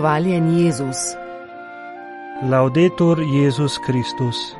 Hvaljen 0.00 0.58
Jezus. 0.58 0.96
Laudetur 2.50 3.18
Jezus 3.20 3.78
Kristus. 3.86 4.56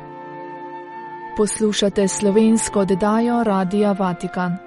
Poslušate 1.37 2.07
slovensko 2.07 2.79
oddajo 2.79 3.43
Radia 3.43 3.91
Vatikan. 3.91 4.57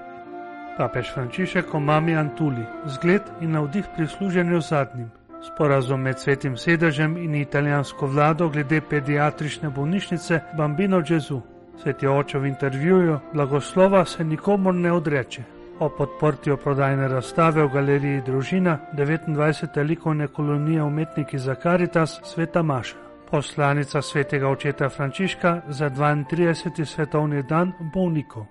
Papež 0.79 1.15
Frančišek 1.15 1.75
o 1.75 1.81
mami 1.81 2.17
Antuli, 2.17 2.67
zgled 2.87 3.23
in 3.41 3.51
navdih 3.51 3.85
pri 3.97 4.07
služenju 4.07 4.61
zadnjim. 4.61 5.11
Sporazum 5.47 6.01
med 6.01 6.19
svetim 6.19 6.57
sedežem 6.57 7.17
in 7.17 7.35
italijansko 7.35 8.07
vlado 8.07 8.49
glede 8.49 8.81
pediatrične 8.81 9.71
bolnišnice 9.71 10.41
Bambino 10.59 11.01
Gesù. 11.01 11.41
Sveti 11.83 12.07
oče 12.07 12.39
v 12.39 12.47
intervjuju 12.47 13.19
blagoslova 13.33 14.05
se 14.05 14.25
nikomor 14.25 14.75
ne 14.75 14.93
odreče. 14.93 15.54
O 15.81 15.89
podprtju 15.89 16.57
prodajne 16.57 17.09
razstave 17.09 17.65
v 17.65 17.69
galeriji 17.69 18.23
Družina 18.27 18.79
29. 18.97 19.87
likovne 19.87 20.29
kolonije 20.29 20.83
umetniki 20.83 21.39
za 21.39 21.55
Karitas 21.55 22.21
Sveta 22.25 22.63
Maša. 22.63 22.97
Poslanica 23.31 24.03
svetega 24.03 24.49
očeta 24.49 24.89
Frančiška 24.89 25.63
za 25.69 25.91
32. 25.91 26.85
svetovni 26.85 27.43
dan 27.43 27.73
bolnikov. 27.95 28.47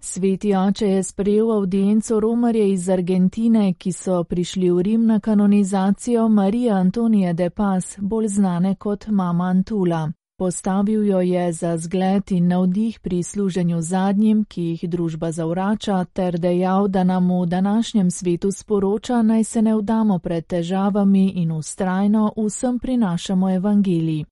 Sveti 0.00 0.54
oče 0.56 0.86
je 0.86 1.02
sprejel 1.02 1.52
audienco 1.52 2.20
romarje 2.20 2.72
iz 2.72 2.88
Argentine, 2.88 3.74
ki 3.74 3.92
so 3.92 4.24
prišli 4.24 4.70
v 4.70 4.82
Rim 4.82 5.06
na 5.06 5.20
kanonizacijo 5.20 6.28
Marije 6.28 6.72
Antonije 6.72 7.32
de 7.32 7.50
Paz, 7.50 7.96
bolj 7.98 8.28
znane 8.28 8.74
kot 8.74 9.06
mama 9.06 9.44
Antula. 9.44 10.12
Postavil 10.38 11.06
jo 11.06 11.20
je 11.20 11.52
za 11.52 11.76
zgled 11.76 12.32
in 12.32 12.46
navdih 12.48 13.00
pri 13.00 13.22
služenju 13.22 13.80
zadnjim, 13.80 14.44
ki 14.44 14.62
jih 14.62 14.90
družba 14.90 15.32
zavrača, 15.32 16.04
ter 16.04 16.38
dejal, 16.38 16.88
da 16.88 17.04
nam 17.04 17.30
v 17.30 17.46
današnjem 17.46 18.10
svetu 18.10 18.52
sporoča, 18.52 19.22
naj 19.22 19.44
se 19.44 19.62
ne 19.62 19.74
vdamo 19.76 20.18
pred 20.18 20.46
težavami 20.46 21.28
in 21.28 21.52
ustrajno 21.52 22.32
vsem 22.36 22.78
prinašamo 22.78 23.50
evangeliji. 23.50 24.24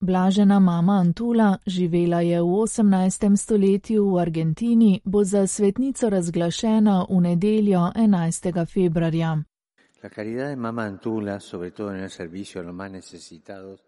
Blažena 0.00 0.58
mama 0.58 0.92
Antula, 0.92 1.58
živela 1.66 2.20
je 2.20 2.42
v 2.42 2.46
18. 2.46 3.36
stoletju 3.36 4.10
v 4.14 4.18
Argentini, 4.18 5.00
bo 5.04 5.24
za 5.24 5.46
svetnico 5.46 6.10
razglašena 6.10 7.06
v 7.10 7.20
nedeljo 7.20 7.90
11. 7.94 8.66
februarja. 8.66 9.42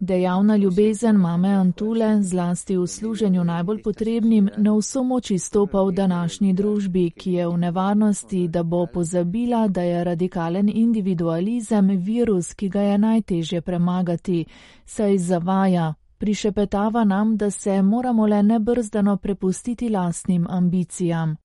Dejavna 0.01 0.57
ljubezen 0.57 1.17
mame 1.17 1.49
Antule, 1.49 2.23
zlasti 2.23 2.77
v 2.77 2.87
služenju 2.87 3.45
najbolj 3.45 3.83
potrebnim, 3.83 4.51
na 4.57 4.77
vso 4.77 5.03
moč 5.03 5.31
izstopa 5.31 5.83
v 5.83 5.93
današnji 5.93 6.53
družbi, 6.53 7.11
ki 7.11 7.33
je 7.33 7.49
v 7.49 7.57
nevarnosti, 7.57 8.49
da 8.49 8.63
bo 8.63 8.87
pozabila, 8.87 9.69
da 9.69 9.83
je 9.83 10.05
radikalen 10.05 10.69
individualizem 10.69 11.89
virus, 11.89 12.55
ki 12.55 12.69
ga 12.69 12.83
je 12.83 12.99
najtežje 12.99 13.61
premagati, 13.61 14.45
saj 14.85 15.19
zavaja, 15.19 15.95
prišepetava 16.19 17.05
nam, 17.05 17.37
da 17.37 17.51
se 17.51 17.83
moramo 17.83 18.27
le 18.27 18.43
nebrzdano 18.43 19.17
prepustiti 19.17 19.89
lastnim 19.89 20.47
ambicijam. 20.51 21.37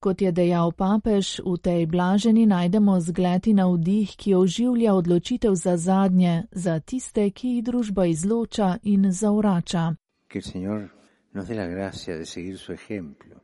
Kot 0.00 0.20
je 0.20 0.32
dejal 0.32 0.72
papež, 0.72 1.40
v 1.40 1.56
tej 1.56 1.86
blaženi 1.86 2.46
najdemo 2.46 3.00
zgled 3.00 3.46
in 3.46 3.56
navdih, 3.56 4.16
ki 4.16 4.34
oživlja 4.34 4.94
odločitev 4.94 5.54
za 5.54 5.76
zadnje, 5.76 6.44
za 6.52 6.80
tiste, 6.80 7.30
ki 7.30 7.48
jih 7.48 7.64
družba 7.64 8.04
izloča 8.06 8.76
in 8.82 9.12
zavrača. 9.12 9.96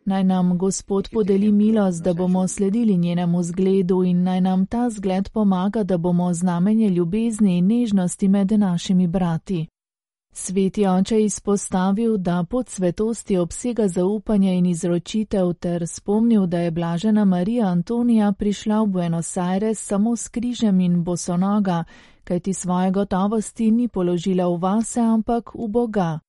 Naj 0.05 0.25
nam 0.25 0.59
Gospod 0.59 1.09
podeli 1.13 1.53
milost, 1.53 2.05
da 2.05 2.15
bomo 2.15 2.49
sledili 2.49 2.97
njenemu 2.97 3.43
zgledu 3.43 4.03
in 4.03 4.23
naj 4.23 4.41
nam 4.41 4.67
ta 4.67 4.91
zgled 4.91 5.29
pomaga, 5.29 5.83
da 5.83 5.99
bomo 5.99 6.33
znamenje 6.33 6.89
ljubezni 6.89 7.59
in 7.59 7.67
nežnosti 7.67 8.29
med 8.29 8.53
našimi 8.53 9.07
brati. 9.07 9.67
Sveti 10.35 10.87
oče 10.87 11.17
je 11.17 11.25
izpostavil, 11.25 12.17
da 12.17 12.45
pod 12.51 12.69
svetosti 12.69 13.37
obsega 13.37 13.89
zaupanje 13.89 14.55
in 14.55 14.67
izročitev 14.67 15.53
ter 15.53 15.87
spomnil, 15.87 16.47
da 16.47 16.59
je 16.59 16.71
blažena 16.71 17.25
Marija 17.25 17.67
Antonija 17.67 18.33
prišla 18.33 18.83
v 18.83 18.87
Buenos 18.87 19.37
Aires 19.37 19.87
samo 19.87 20.17
s 20.17 20.29
križem 20.29 20.81
in 20.81 21.05
bosonoga, 21.05 21.85
kajti 22.25 22.55
svoje 22.55 22.91
gotovosti 22.91 23.71
ni 23.71 23.89
položila 23.89 24.49
v 24.49 24.59
vase, 24.59 25.01
ampak 25.01 25.55
v 25.55 25.69
Boga. 25.69 26.21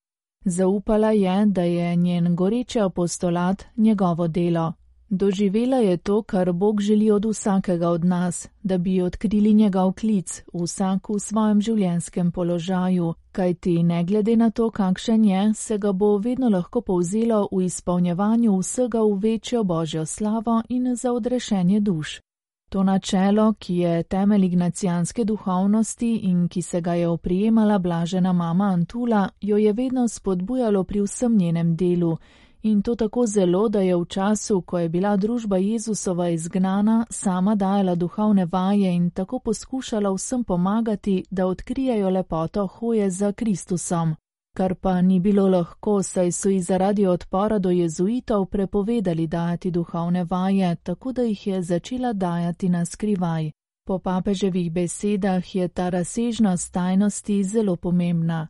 Zaupala 0.46 1.12
je, 1.12 1.46
da 1.46 1.62
je 1.62 1.96
njen 1.96 2.36
goreče 2.36 2.80
apostolat 2.80 3.64
njegovo 3.78 4.28
delo. 4.28 4.74
Doživela 5.16 5.78
je 5.78 5.98
to, 5.98 6.22
kar 6.22 6.52
Bog 6.52 6.82
želi 6.82 7.12
od 7.12 7.26
vsakega 7.26 7.90
od 7.90 8.06
nas, 8.06 8.50
da 8.64 8.78
bi 8.78 9.02
odkrili 9.02 9.54
njegov 9.54 9.94
klic, 9.94 10.44
vsak 10.54 11.10
v 11.10 11.20
svojem 11.20 11.62
življenjskem 11.62 12.32
položaju, 12.32 13.14
kajti 13.32 13.84
ne 13.84 14.04
glede 14.04 14.36
na 14.36 14.50
to, 14.50 14.72
kakšen 14.72 15.26
je, 15.26 15.54
se 15.54 15.78
ga 15.78 15.92
bo 15.92 16.18
vedno 16.18 16.50
lahko 16.50 16.82
povzelo 16.82 17.48
v 17.52 17.62
izpolnjevanju 17.66 18.58
vsega 18.58 19.02
v 19.02 19.20
večjo 19.20 19.64
božjo 19.64 20.06
slavo 20.06 20.62
in 20.70 20.96
za 20.96 21.14
odrešenje 21.14 21.80
duš. 21.80 22.20
To 22.72 22.84
načelo, 22.84 23.54
ki 23.60 23.76
je 23.78 24.04
temelj 24.04 24.46
ignacijanske 24.46 25.24
duhovnosti 25.24 26.16
in 26.16 26.48
ki 26.48 26.62
se 26.62 26.82
ga 26.82 26.94
je 26.94 27.08
oprijemala 27.08 27.78
blažena 27.80 28.34
mama 28.34 28.66
Antula, 28.66 29.30
jo 29.42 29.58
je 29.58 29.74
vedno 29.74 30.08
spodbujalo 30.08 30.84
pri 30.84 31.02
vsem 31.02 31.38
njenem 31.38 31.76
delu 31.76 32.18
in 32.64 32.82
to 32.82 32.96
tako 32.96 33.26
zelo, 33.26 33.70
da 33.70 33.82
je 33.82 33.96
v 33.96 34.06
času, 34.06 34.62
ko 34.62 34.80
je 34.80 34.90
bila 34.90 35.18
družba 35.18 35.58
Jezusova 35.58 36.30
izgnana, 36.30 37.06
sama 37.10 37.56
dajala 37.56 37.96
duhovne 37.96 38.46
vaje 38.46 38.96
in 38.96 39.10
tako 39.10 39.40
poskušala 39.40 40.14
vsem 40.14 40.44
pomagati, 40.44 41.26
da 41.32 41.48
odkrijajo 41.48 42.10
lepoto 42.10 42.68
hoje 42.68 43.10
za 43.10 43.32
Kristusom. 43.32 44.16
Kar 44.58 44.76
pa 44.76 45.02
ni 45.02 45.20
bilo 45.20 45.48
lahko, 45.48 46.04
saj 46.04 46.32
so 46.32 46.50
ji 46.50 46.62
zaradi 46.62 47.08
odpora 47.08 47.60
do 47.60 47.70
jezuitov 47.72 48.46
prepovedali 48.46 49.28
dajati 49.28 49.72
duhovne 49.72 50.24
vaje, 50.24 50.76
tako 50.76 51.12
da 51.12 51.22
jih 51.24 51.48
je 51.48 51.62
začela 51.62 52.14
dajati 52.14 52.70
na 52.70 52.86
skrivaj. 52.86 53.52
Po 53.88 54.00
papeževih 54.00 54.72
besedah 54.72 55.56
je 55.56 55.68
ta 55.68 55.90
razsežnost 55.90 56.74
tajnosti 56.74 57.44
zelo 57.44 57.76
pomembna. 57.76 58.48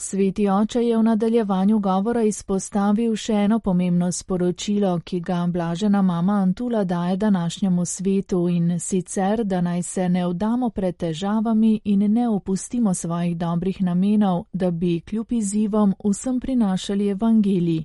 Sveti 0.00 0.48
oče 0.48 0.82
je 0.82 0.96
v 0.96 1.02
nadaljevanju 1.02 1.78
govora 1.78 2.22
izpostavil 2.22 3.16
še 3.16 3.32
eno 3.32 3.58
pomembno 3.58 4.12
sporočilo, 4.12 5.00
ki 5.00 5.20
ga 5.20 5.46
blažena 5.50 6.02
mama 6.02 6.32
Antula 6.32 6.84
daje 6.84 7.16
današnjemu 7.16 7.84
svetu 7.84 8.48
in 8.48 8.80
sicer, 8.80 9.44
da 9.44 9.60
naj 9.60 9.82
se 9.82 10.08
ne 10.08 10.26
vdamo 10.26 10.70
pred 10.70 10.96
težavami 10.96 11.80
in 11.84 12.12
ne 12.12 12.28
opustimo 12.28 12.94
svojih 12.94 13.36
dobrih 13.36 13.82
namenov, 13.82 14.44
da 14.52 14.70
bi 14.70 15.00
kljub 15.00 15.32
izzivom 15.32 15.94
vsem 16.04 16.40
prinašali 16.40 17.08
evangeliji. 17.08 17.84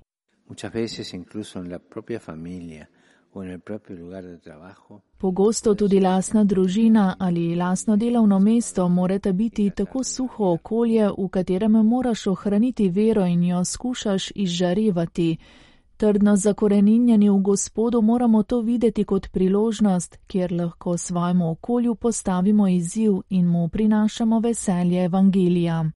Pogosto 5.17 5.75
tudi 5.75 5.99
lasna 5.99 6.43
družina 6.43 7.15
ali 7.19 7.55
lasno 7.55 7.95
delovno 7.97 8.39
mesto 8.39 8.89
morata 8.89 9.31
biti 9.31 9.69
tako 9.69 10.03
suho 10.03 10.53
okolje, 10.53 11.09
v 11.17 11.27
katerem 11.29 11.71
moraš 11.71 12.27
ohraniti 12.27 12.89
vero 12.89 13.25
in 13.25 13.43
jo 13.43 13.65
skušaš 13.65 14.31
izžarevati. 14.35 15.37
Trdno 15.97 16.35
zakoreninjeni 16.35 17.29
v 17.29 17.37
Gospodu 17.37 18.01
moramo 18.01 18.43
to 18.43 18.61
videti 18.61 19.03
kot 19.03 19.31
priložnost, 19.31 20.17
kjer 20.27 20.51
lahko 20.51 20.97
svojemu 20.97 21.51
okolju 21.51 21.95
postavimo 21.95 22.67
izziv 22.67 23.13
in 23.29 23.47
mu 23.47 23.69
prinašamo 23.69 24.39
veselje 24.39 25.03
Evangelija. 25.03 25.91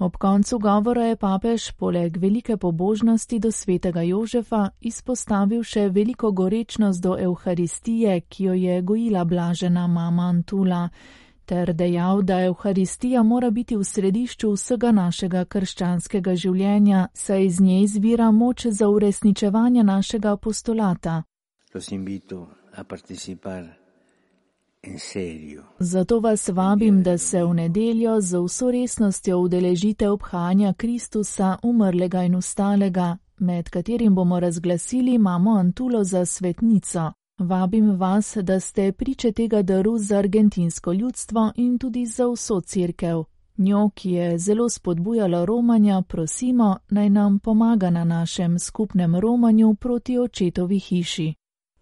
Ob 0.00 0.16
koncu 0.16 0.58
govora 0.58 1.04
je 1.04 1.16
papež 1.16 1.72
poleg 1.72 2.16
velike 2.16 2.56
pobožnosti 2.56 3.38
do 3.38 3.50
svetega 3.52 4.00
Jožefa 4.02 4.70
izpostavil 4.80 5.60
še 5.62 5.90
veliko 5.92 6.30
gorečnost 6.32 7.02
do 7.02 7.18
Euharistije, 7.20 8.20
ki 8.20 8.44
jo 8.44 8.54
je 8.54 8.82
gojila 8.82 9.24
blažena 9.24 9.86
mama 9.86 10.30
Antula, 10.32 10.88
ter 11.44 11.74
dejal, 11.74 12.22
da 12.22 12.40
Euharistija 12.40 13.22
mora 13.22 13.50
biti 13.50 13.76
v 13.76 13.84
središču 13.84 14.54
vsega 14.54 14.92
našega 14.92 15.44
krščanskega 15.44 16.34
življenja, 16.34 17.08
saj 17.12 17.44
iz 17.44 17.60
nje 17.60 17.82
izvira 17.82 18.30
moč 18.30 18.66
za 18.66 18.88
uresničevanje 18.88 19.84
našega 19.84 20.32
apostolata. 20.32 21.22
Los 21.74 21.92
invito 21.92 22.46
a 22.72 22.84
participar 22.84 23.79
Zato 25.78 26.20
vas 26.20 26.48
vabim, 26.48 27.02
da 27.02 27.18
se 27.18 27.44
v 27.44 27.54
nedeljo 27.54 28.20
z 28.20 28.38
vso 28.38 28.70
resnostjo 28.70 29.38
udeležite 29.38 30.08
obhajanja 30.10 30.72
Kristusa, 30.72 31.58
umrlega 31.62 32.22
in 32.22 32.34
ustalega, 32.34 33.18
med 33.38 33.70
katerim 33.70 34.14
bomo 34.14 34.40
razglasili 34.40 35.18
mamo 35.18 35.50
Antulo 35.50 36.04
za 36.04 36.26
svetnico. 36.26 37.12
Vabim 37.38 37.96
vas, 37.96 38.36
da 38.36 38.60
ste 38.60 38.92
priče 38.92 39.32
tega 39.32 39.62
daru 39.62 39.98
za 39.98 40.18
argentinsko 40.18 40.92
ljudstvo 40.92 41.52
in 41.56 41.78
tudi 41.78 42.06
za 42.06 42.26
vso 42.26 42.60
crkev. 42.60 43.24
Njo, 43.56 43.90
ki 43.94 44.10
je 44.10 44.38
zelo 44.38 44.68
spodbujala 44.68 45.44
romanja, 45.44 46.02
prosimo, 46.02 46.76
naj 46.90 47.10
nam 47.10 47.38
pomaga 47.38 47.90
na 47.90 48.04
našem 48.04 48.58
skupnem 48.58 49.16
romanju 49.16 49.74
proti 49.74 50.18
očetovi 50.18 50.78
hiši. 50.78 51.34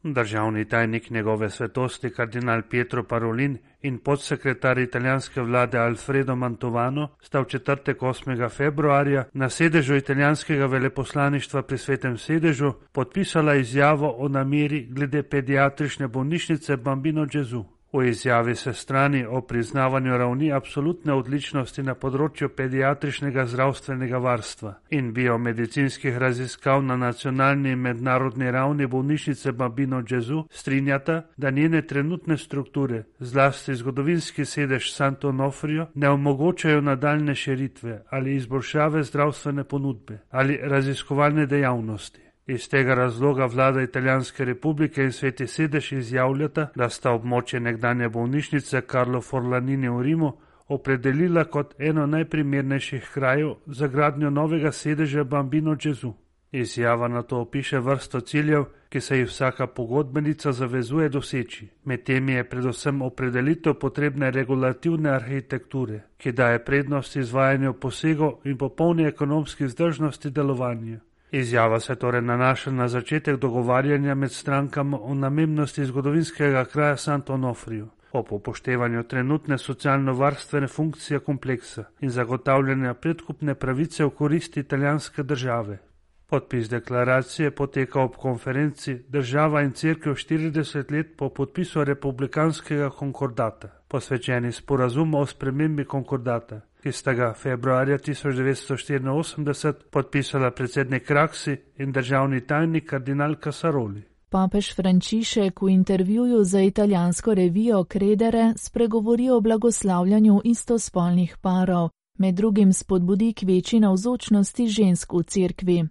Državni 0.03 0.65
tajnik 0.65 1.11
njegove 1.11 1.51
svetosti 1.51 2.11
kardinal 2.11 2.63
Pietro 2.71 3.03
Parolin 3.05 3.59
in 3.83 3.99
podsekretar 3.99 4.79
italijanske 4.79 5.43
vlade 5.43 5.79
Alfredo 5.79 6.37
Mantovano 6.37 7.09
sta 7.21 7.41
v 7.41 7.45
četrtek 7.45 8.01
8. 8.01 8.49
februarja 8.49 9.25
na 9.33 9.49
sedežu 9.51 9.95
italijanskega 9.95 10.67
veleposlaništva 10.67 11.63
pri 11.63 11.79
svetem 11.79 12.19
sedežu 12.19 12.73
podpisala 12.93 13.55
izjavo 13.55 14.15
o 14.19 14.29
nameri 14.29 14.87
glede 14.91 15.23
pediatrične 15.23 16.09
bolnišnice 16.09 16.77
Bambino 16.77 17.27
Gesù. 17.27 17.65
V 17.93 18.09
izjavi 18.09 18.55
se 18.57 18.75
strani 18.75 19.27
o 19.27 19.41
priznavanju 19.41 20.19
ravni 20.19 20.51
absolutne 20.53 21.15
odličnosti 21.17 21.83
na 21.83 21.95
področju 21.97 22.51
pediatričnega 22.53 23.47
zdravstvenega 23.49 24.21
varstva 24.21 24.75
in 24.93 25.09
biomedicinskih 25.17 26.19
raziskav 26.21 26.85
na 26.85 26.99
nacionalni 27.01 27.73
in 27.73 27.81
mednarodni 27.87 28.51
ravni 28.53 28.87
bolnišnice 28.87 29.53
Babino 29.53 30.03
Džezu 30.03 30.45
strinjata, 30.51 31.23
da 31.37 31.51
njene 31.51 31.83
trenutne 31.83 32.37
strukture, 32.37 33.05
zlasti 33.21 33.75
zgodovinski 33.75 34.45
sedež 34.45 34.93
Santo 34.93 35.33
Nofrio, 35.33 35.89
ne 35.95 36.11
omogočajo 36.11 36.81
nadaljne 36.81 37.35
širitve 37.35 38.03
ali 38.11 38.37
izboljšave 38.37 39.03
zdravstvene 39.03 39.65
ponudbe 39.65 40.19
ali 40.31 40.61
raziskovalne 40.63 41.47
dejavnosti. 41.47 42.28
Iz 42.49 42.69
tega 42.69 42.95
razloga 42.95 43.47
vlada 43.47 43.83
Italijanske 43.83 44.45
republike 44.45 45.03
in 45.05 45.13
sveti 45.13 45.47
sedež 45.47 45.93
izjavljata, 45.93 46.69
da 46.75 46.89
sta 46.89 47.11
območje 47.13 47.61
nekdanje 47.61 48.09
bolnišnice 48.09 48.81
Karlo 48.81 49.21
Forlanini 49.21 49.89
v 49.89 50.03
Rimu 50.03 50.31
opredelila 50.69 51.45
kot 51.45 51.75
eno 51.79 52.07
najprimernejših 52.07 53.11
krajev 53.15 53.51
za 53.67 53.87
gradnjo 53.87 54.31
novega 54.31 54.73
sedeža 54.73 55.25
Bambino 55.25 55.75
Gesù. 55.77 56.15
Izjava 56.53 57.09
na 57.09 57.23
to 57.23 57.41
opiše 57.41 57.79
vrsto 57.79 58.21
ciljev, 58.21 58.65
ki 58.89 59.01
se 59.01 59.19
jih 59.19 59.29
vsaka 59.29 59.67
pogodbenica 59.67 60.53
zavezuje 60.53 61.09
doseči. 61.09 61.69
Med 61.85 62.05
temi 62.05 62.33
je 62.33 62.45
predvsem 62.49 63.03
opredelitev 63.03 63.75
potrebne 63.75 64.31
regulativne 64.31 65.11
arhitekture, 65.11 66.01
ki 66.17 66.33
daje 66.33 66.65
prednost 66.65 67.17
izvajanju 67.17 67.73
posegov 67.73 68.41
in 68.45 68.57
popolni 68.57 69.05
ekonomski 69.05 69.69
zdržnosti 69.69 70.31
delovanja. 70.31 70.99
Izjava 71.31 71.81
se 71.81 71.95
torej 71.95 72.23
nanaša 72.23 72.71
na 72.71 72.89
začetek 72.89 73.37
dogovarjanja 73.37 74.15
med 74.15 74.33
strankami 74.33 74.97
o 75.01 75.15
namembnosti 75.15 75.85
zgodovinskega 75.85 76.65
kraja 76.65 76.97
Santo 76.97 77.35
Onofrijo, 77.35 77.89
ob 78.13 78.33
upoštevanju 78.33 79.03
trenutne 79.03 79.59
socialno-varstvene 79.59 80.69
funkcije 80.69 81.19
kompleksa 81.21 81.85
in 82.01 82.11
zagotavljanja 82.11 82.95
predkupne 82.95 83.55
pravice 83.55 84.05
v 84.05 84.11
korist 84.11 84.57
italijanske 84.57 85.23
države. 85.23 85.79
Podpis 86.27 86.69
deklaracije 86.69 87.51
poteka 87.51 88.01
ob 88.01 88.17
konferenci 88.17 88.95
Država 89.09 89.63
in 89.63 89.73
crkva 89.73 90.13
40 90.13 90.93
let 90.93 91.17
po 91.17 91.29
podpisu 91.29 91.85
republikanskega 91.85 92.91
konkordata, 92.91 93.69
posvečeni 93.89 94.53
sporazumu 94.53 95.21
o 95.21 95.27
spremembi 95.27 95.85
konkordata 95.85 96.61
ki 96.83 96.93
sta 96.93 97.13
ga 97.13 97.35
februarja 97.35 97.99
1984 97.99 99.73
podpisala 99.91 100.51
predsednik 100.51 101.11
Raksi 101.11 101.57
in 101.79 101.93
državni 101.93 102.41
tajnik 102.47 102.87
kardinal 102.91 103.35
Casaroli. 103.45 104.03
Papež 104.31 104.75
Frančišek 104.75 105.63
v 105.63 105.69
intervjuju 105.69 106.45
za 106.45 106.61
italijansko 106.61 107.35
revijo 107.35 107.85
Kredere 107.85 108.53
spregovori 108.57 109.31
o 109.31 109.41
blagoslavljanju 109.41 110.41
istospolnih 110.45 111.37
parov, 111.43 111.89
med 112.19 112.35
drugim 112.35 112.73
spodbudi 112.73 113.33
k 113.33 113.43
večji 113.43 113.81
navzočnosti 113.81 114.69
žensk 114.69 115.13
v 115.13 115.23
cerkvi. 115.23 115.85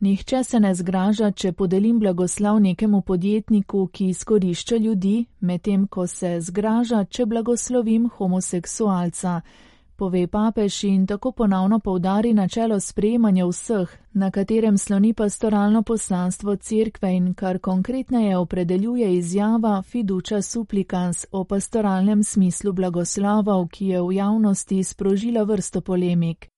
Nihče 0.00 0.44
se 0.44 0.60
ne 0.60 0.74
zgraža, 0.74 1.30
če 1.30 1.52
podelim 1.52 1.98
blagoslav 1.98 2.60
nekemu 2.60 3.00
podjetniku, 3.00 3.86
ki 3.92 4.08
izkorišča 4.08 4.76
ljudi, 4.76 5.26
medtem 5.40 5.86
ko 5.86 6.06
se 6.06 6.40
zgraža, 6.40 7.04
če 7.04 7.26
blagoslovim 7.26 8.08
homoseksualca 8.08 9.40
pove 9.96 10.26
papež 10.26 10.84
in 10.84 11.06
tako 11.06 11.32
ponovno 11.32 11.78
povdari 11.78 12.34
načelo 12.34 12.80
sprejemanja 12.80 13.46
vseh, 13.46 13.88
na 14.12 14.30
katerem 14.30 14.78
sloni 14.78 15.12
pastoralno 15.14 15.82
poslanstvo 15.82 16.56
cerkve 16.56 17.16
in 17.16 17.34
kar 17.34 17.58
konkretneje 17.58 18.36
opredeljuje 18.36 19.16
izjava 19.16 19.82
fiduča 19.82 20.42
supplicans 20.42 21.26
o 21.32 21.44
pastoralnem 21.44 22.24
smislu 22.24 22.72
blagoslavov, 22.72 23.68
ki 23.68 23.86
je 23.86 24.02
v 24.02 24.12
javnosti 24.12 24.84
sprožila 24.84 25.42
vrsto 25.42 25.80
polemik. 25.80 26.48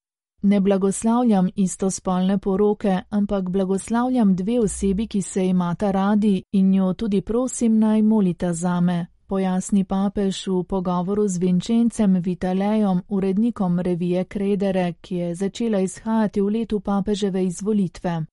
Ne 0.43 0.61
blagoslavljam 0.61 1.49
istospolne 1.57 2.39
poroke, 2.39 3.01
ampak 3.11 3.49
blagoslavljam 3.49 4.37
dve 4.37 4.61
osebi, 4.61 5.07
ki 5.07 5.23
se 5.23 5.47
imata 5.47 5.91
radi 5.91 6.43
in 6.53 6.75
jo 6.75 6.93
tudi 6.93 7.21
prosim 7.21 7.79
naj 7.79 8.03
molita 8.03 8.53
zame, 8.53 9.07
pojasni 9.27 9.85
papež 9.85 10.47
v 10.47 10.63
pogovoru 10.65 11.29
z 11.29 11.39
Vinčencem 11.39 12.21
Vitalejom, 12.21 13.03
urednikom 13.09 13.81
revije 13.81 14.25
Kredere, 14.25 14.93
ki 15.01 15.15
je 15.17 15.35
začela 15.35 15.81
izhajati 15.81 16.41
v 16.41 16.49
letu 16.49 16.81
papeževe 16.81 17.45
izvolitve. 17.45 18.25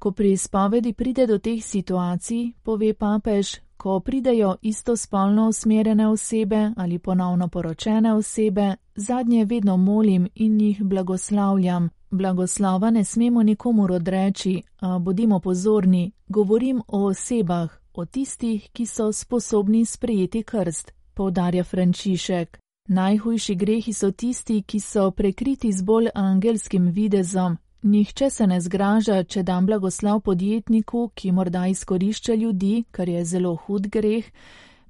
Ko 0.00 0.12
pri 0.12 0.32
izpovedi 0.32 0.92
pride 0.92 1.26
do 1.26 1.38
teh 1.38 1.64
situacij, 1.64 2.52
pove 2.62 2.94
papež, 2.94 3.56
ko 3.76 4.00
pridejo 4.00 4.56
istospolno 4.62 5.48
usmerjene 5.48 6.08
osebe 6.08 6.70
ali 6.76 6.98
ponovno 6.98 7.48
poročene 7.48 8.14
osebe, 8.14 8.76
zadnje 8.94 9.44
vedno 9.44 9.76
molim 9.76 10.28
in 10.34 10.60
jih 10.60 10.82
blagoslavljam. 10.82 11.88
Blagoslava 12.10 12.90
ne 12.90 13.04
smemo 13.04 13.42
nikomu 13.42 13.86
odreči, 13.90 14.62
a 14.80 14.98
bodimo 14.98 15.40
pozorni, 15.40 16.12
govorim 16.28 16.82
o 16.88 17.04
osebah, 17.06 17.70
o 17.96 18.04
tistih, 18.04 18.68
ki 18.72 18.86
so 18.86 19.12
sposobni 19.12 19.84
sprejeti 19.86 20.42
krst, 20.42 20.92
povdarja 21.14 21.64
Frančišek. 21.64 22.58
Najhujši 22.88 23.54
grehi 23.54 23.92
so 23.92 24.10
tisti, 24.10 24.62
ki 24.62 24.80
so 24.80 25.10
prekriti 25.10 25.72
z 25.72 25.82
bolj 25.82 26.08
angelskim 26.14 26.90
videzom. 26.90 27.56
Nihče 27.82 28.30
se 28.30 28.46
ne 28.46 28.60
zgraža, 28.60 29.24
če 29.24 29.42
dam 29.42 29.66
blagoslav 29.66 30.20
podjetniku, 30.20 31.10
ki 31.14 31.32
morda 31.32 31.66
izkorišča 31.66 32.34
ljudi, 32.34 32.84
kar 32.90 33.08
je 33.08 33.24
zelo 33.24 33.54
hud 33.56 33.88
greh, 33.88 34.24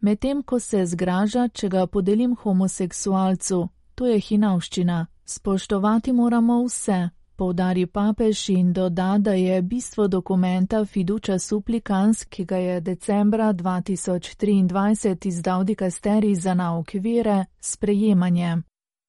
medtem 0.00 0.43
ko 0.43 0.61
se 0.61 0.87
zgraža, 0.87 1.49
če 1.49 1.69
ga 1.69 1.87
podelim 1.87 2.37
homoseksualcu. 2.37 3.69
To 3.94 4.06
je 4.06 4.20
hinavščina. 4.20 5.06
Spoštovati 5.25 6.13
moramo 6.13 6.63
vse, 6.65 7.10
Poudari 7.36 7.86
papež 7.86 8.48
in 8.48 8.72
doda, 8.72 9.19
da 9.19 9.32
je 9.32 9.62
bistvo 9.62 10.08
dokumenta 10.08 10.84
Fiduča 10.84 11.38
Supplicans, 11.38 12.24
ki 12.24 12.44
ga 12.44 12.56
je 12.56 12.81
decembra 12.81 13.52
2023 13.52 15.28
izdal 15.28 15.64
dikasteri 15.64 16.34
za 16.34 16.55
nauk 16.55 16.94
vere, 16.94 17.44
sprejemanje. 17.60 18.56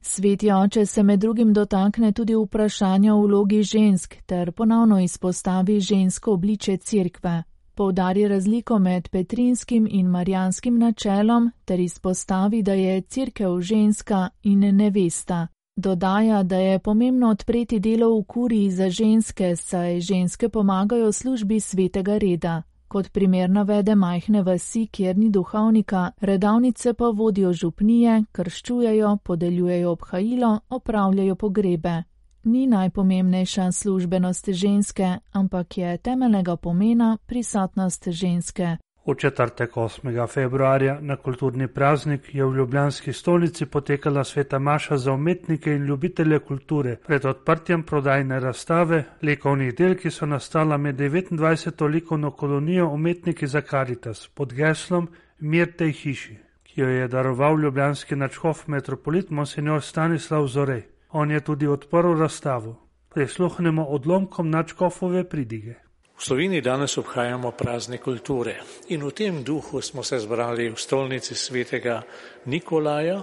Sveti 0.02 0.52
oče 0.52 0.86
se 0.86 1.04
med 1.04 1.20
drugim 1.20 1.54
dotakne 1.54 2.12
tudi 2.12 2.36
vprašanja 2.36 3.16
o 3.16 3.22
vlogi 3.22 3.64
žensk 3.64 4.16
ter 4.26 4.52
ponovno 4.52 5.00
izpostavi 5.00 5.80
žensko 5.80 6.34
obliče 6.34 6.78
cerkve. 6.78 7.44
Poudari 7.76 8.28
razliko 8.28 8.80
med 8.80 9.10
petrinskim 9.10 9.88
in 9.92 10.08
marijanskim 10.08 10.80
načelom 10.80 11.52
ter 11.66 11.80
izpostavi, 11.80 12.64
da 12.64 12.74
je 12.74 13.02
cerkev 13.02 13.62
ženska 13.62 14.30
in 14.44 14.76
nevesta. 14.76 15.48
Dodaja, 15.80 16.44
da 16.44 16.58
je 16.58 16.80
pomembno 16.80 17.30
odpreti 17.30 17.80
delo 17.80 18.20
v 18.20 18.24
kuriji 18.24 18.72
za 18.72 18.90
ženske, 18.90 19.56
saj 19.56 20.00
ženske 20.02 20.50
pomagajo 20.50 21.12
službi 21.12 21.60
svetega 21.60 22.18
reda. 22.18 22.64
Kot 22.88 23.12
primer 23.12 23.50
navede 23.50 23.96
majhne 23.96 24.42
vasi, 24.44 24.88
kjer 24.88 25.18
ni 25.18 25.30
duhovnika, 25.30 26.12
redavnice 26.22 26.94
pa 26.94 27.06
vodijo 27.06 27.54
župnije, 27.54 28.24
krščujejo, 28.32 29.18
podeljujejo 29.24 29.92
obhajilo, 29.92 30.60
opravljajo 30.70 31.36
pogrebe. 31.36 32.04
Ni 32.44 32.68
najpomembnejša 32.68 33.72
službenost 33.72 34.50
ženske, 34.50 35.18
ampak 35.32 35.78
je 35.78 35.98
temeljnega 35.98 36.56
pomena 36.56 37.18
prisotnost 37.26 38.10
ženske. 38.10 38.78
V 39.08 39.16
četrtek 39.16 39.72
8. 39.76 40.28
februarja 40.28 40.98
na 41.02 41.16
kulturni 41.16 41.68
praznik 41.68 42.36
je 42.36 42.46
v 42.46 42.56
Ljubljanski 42.56 43.14
stolnici 43.14 43.66
potekala 43.66 44.24
sveta 44.24 44.60
maša 44.60 44.98
za 44.98 45.14
umetnike 45.14 45.72
in 45.72 45.86
ljubitelje 45.86 46.40
kulture 46.40 46.96
pred 47.06 47.26
odprtjem 47.26 47.84
prodajne 47.84 48.40
razstave 48.40 49.04
likovnih 49.22 49.76
del, 49.76 49.96
ki 49.96 50.12
so 50.12 50.26
nastala 50.26 50.78
med 50.78 51.00
29. 51.00 51.90
likovno 51.90 52.32
kolonijo 52.32 52.88
umetniki 52.88 53.48
za 53.48 53.62
Karitas 53.62 54.28
pod 54.28 54.54
geslom 54.54 55.08
Mir 55.40 55.72
tej 55.72 55.92
hiši, 55.92 56.38
ki 56.64 56.82
jo 56.82 56.90
je 56.90 57.08
daroval 57.08 57.60
ljubljanski 57.60 58.16
načhov 58.16 58.64
metropolit 58.68 59.30
Monsignor 59.30 59.82
Stanislav 59.82 60.48
Zorej. 60.48 60.84
On 61.10 61.32
je 61.32 61.40
tudi 61.40 61.68
odprl 61.68 62.20
razstavo. 62.20 62.76
Prisluhnemo 63.10 63.84
odlomkom 63.84 64.50
načkofove 64.50 65.30
pridige. 65.30 65.87
V 66.18 66.26
Sloveniji 66.26 66.62
danes 66.62 66.98
obhajamo 66.98 67.52
prazne 67.52 68.00
kulture 68.02 68.56
in 68.90 69.06
v 69.06 69.12
tem 69.14 69.44
duhu 69.46 69.82
smo 69.82 70.02
se 70.04 70.18
zbrali 70.18 70.66
v 70.70 70.80
stolnici 70.82 71.36
svetega 71.38 72.02
Nikolaja, 72.50 73.22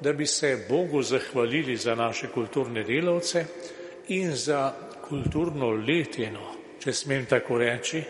da 0.00 0.12
bi 0.12 0.26
se 0.26 0.66
Bogu 0.68 1.02
zahvalili 1.02 1.76
za 1.76 1.94
naše 1.94 2.30
kulturne 2.30 2.84
delavce 2.86 3.46
in 4.08 4.30
za 4.36 4.70
kulturno 5.08 5.70
letino, 5.70 6.54
če 6.78 6.92
smem 6.92 7.26
tako 7.26 7.58
reči, 7.58 8.04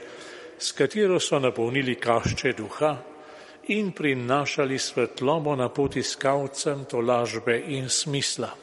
s 0.59 0.73
katero 0.77 1.17
so 1.21 1.41
napolnili 1.41 1.97
kašče 1.97 2.53
duha 2.53 2.97
in 3.73 3.93
prinašali 3.97 4.79
svetlobo 4.79 5.57
na 5.57 5.69
poti 5.69 6.03
skavcem 6.03 6.85
tolažbe 6.85 7.57
in 7.67 7.89
smisla. 7.89 8.62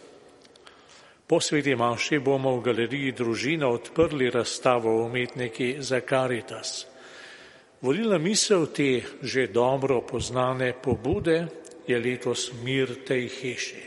Po 1.29 1.37
sveti 1.37 1.75
maši 1.75 2.17
bomo 2.19 2.55
v 2.57 2.61
galeriji 2.65 3.11
družina 3.13 3.67
odprli 3.69 4.31
razstavo 4.33 4.95
umetniki 5.05 5.75
za 5.77 5.99
Caritas. 6.01 6.87
Volila 7.81 8.17
misel 8.17 8.65
te 8.73 9.03
že 9.21 9.47
dobro 9.53 10.01
poznane 10.01 10.73
pobude 10.73 11.45
je 11.87 11.99
letos 11.99 12.49
mir 12.63 13.05
tej 13.05 13.27
hiši. 13.29 13.83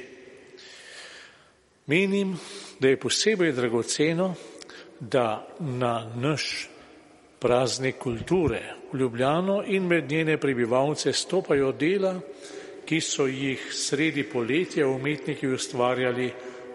Menim, 1.87 2.39
da 2.79 2.89
je 2.89 3.01
posebej 3.01 3.53
dragoceno, 3.53 4.35
da 5.01 5.43
na 5.59 6.07
naš 6.15 6.71
praznik 7.43 7.99
kulture 7.99 8.63
v 8.93 8.99
Ljubljano 8.99 9.65
in 9.67 9.91
med 9.91 10.11
njene 10.11 10.39
prebivalce 10.39 11.13
stopajo 11.13 11.73
dela, 11.73 12.21
ki 12.87 13.01
so 13.01 13.27
jih 13.27 13.67
sredi 13.75 14.23
poletja 14.23 14.87
umetniki 14.87 15.49
ustvarjali 15.49 16.31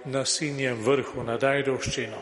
na 0.07 0.25
Sinjem 0.25 0.79
vrhu 0.83 1.23
nad 1.23 1.43
Ajdovščino. 1.43 2.21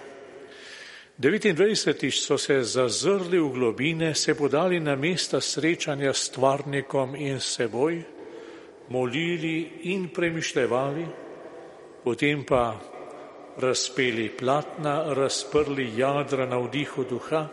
29. 1.17 2.11
so 2.11 2.37
se 2.37 2.59
zazrli 2.63 3.39
v 3.39 3.49
globine, 3.53 4.15
se 4.15 4.35
podali 4.35 4.79
na 4.79 4.95
mesta 4.95 5.41
srečanja 5.41 6.13
s 6.13 6.27
stvarnikom 6.27 7.15
in 7.15 7.39
seboj, 7.39 8.01
molili 8.89 9.85
in 9.91 10.09
premišljevali, 10.09 11.05
potem 12.03 12.43
pa 12.43 12.75
razpeli 13.57 14.29
platna, 14.29 15.13
razprli 15.13 15.93
jadra 15.95 16.45
na 16.45 16.59
vdihu 16.59 17.05
duha 17.09 17.47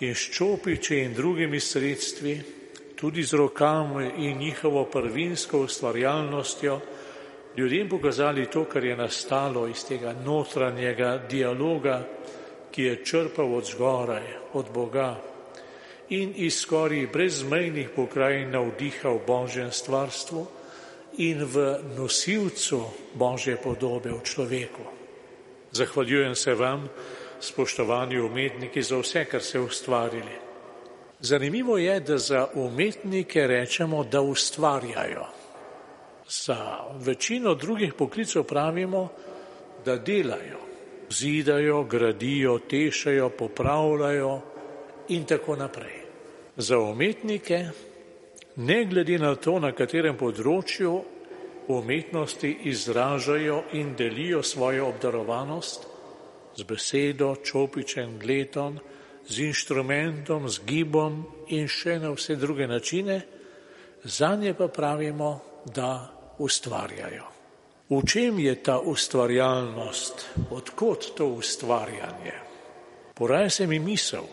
in 0.00 0.14
ščopiče 0.14 1.02
in 1.02 1.14
drugimi 1.14 1.60
sredstvi, 1.60 2.36
tudi 2.94 3.22
z 3.22 3.34
rokami 3.34 4.12
in 4.16 4.38
njihovo 4.38 4.84
prvinsko 4.84 5.64
ustvarjalnostjo, 5.66 6.80
ljudem 7.58 7.88
pokazali 7.88 8.46
to, 8.46 8.64
kar 8.64 8.84
je 8.84 8.96
nastalo 8.96 9.66
iz 9.68 9.82
tega 9.84 10.14
notranjega 10.24 11.18
dialoga, 11.30 12.02
ki 12.70 12.82
je 12.82 13.04
črpal 13.04 13.54
od 13.54 13.64
zgoraj, 13.66 14.26
od 14.52 14.70
Boga 14.74 15.16
in 16.08 16.32
iz 16.36 16.60
skoraj 16.60 17.06
brezmejnih 17.12 17.88
pokrajin 17.96 18.50
navdiha 18.50 19.10
v 19.10 19.20
Božjem 19.26 19.72
stvarstvu 19.72 20.46
in 21.18 21.44
v 21.44 21.64
nosilcu 21.96 22.80
Božje 23.14 23.56
podobe 23.56 24.14
v 24.14 24.22
človeku. 24.22 24.84
Zahvaljujem 25.72 26.34
se 26.34 26.54
vam, 26.54 26.88
spoštovani 27.40 28.20
umetniki, 28.20 28.82
za 28.82 28.96
vse, 29.02 29.24
kar 29.24 29.42
ste 29.42 29.60
ustvarili. 29.60 30.38
Zanimivo 31.20 31.78
je, 31.78 32.00
da 32.00 32.18
za 32.18 32.46
umetnike 32.54 33.46
rečemo, 33.46 34.04
da 34.04 34.20
ustvarjajo. 34.20 35.26
Za 36.28 36.84
večino 37.00 37.54
drugih 37.54 37.94
poklicov 37.94 38.44
pravimo, 38.44 39.08
da 39.84 39.96
delajo, 39.96 40.60
zidajo, 41.10 41.84
gradijo, 41.84 42.58
tešajo, 42.58 43.30
popravljajo 43.30 44.40
in 45.08 45.24
tako 45.24 45.56
naprej. 45.56 46.02
Za 46.56 46.78
umetnike, 46.78 47.64
ne 48.56 48.84
glede 48.84 49.18
na 49.18 49.34
to, 49.34 49.58
na 49.58 49.72
katerem 49.72 50.16
področju 50.20 50.92
umetnosti 51.68 52.50
izražajo 52.64 53.62
in 53.72 53.94
delijo 53.96 54.42
svojo 54.42 54.88
obdarovanost 54.88 55.86
z 56.56 56.64
besedo, 56.64 57.36
čopičem, 57.44 58.18
gletom, 58.18 58.78
z 59.28 59.48
inštrumentom, 59.48 60.48
z 60.48 60.60
gibom 60.66 61.22
in 61.48 61.68
še 61.68 61.98
na 62.02 62.10
vse 62.12 62.36
druge 62.36 62.66
načine, 62.66 63.22
za 64.04 64.34
nje 64.36 64.54
pa 64.58 64.68
pravimo, 64.68 65.40
da 65.74 66.17
ustvarjajo. 66.38 67.24
V 67.88 68.02
čem 68.04 68.38
je 68.38 68.54
ta 68.62 68.78
ustvarjalnost, 68.78 70.26
odkot 70.50 71.14
to 71.16 71.26
ustvarjanje? 71.26 72.34
Poraja 73.14 73.50
se 73.50 73.66
mi 73.66 73.78
misel, 73.78 74.24